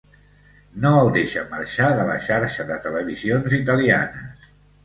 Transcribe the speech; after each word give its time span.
No 0.85 0.93
el 1.01 1.09
deixa 1.17 1.43
marxar 1.51 1.89
de 1.99 2.07
la 2.09 2.17
xarxa 2.31 2.65
de 2.73 2.81
televisions 2.89 3.57
italianes. 3.63 4.53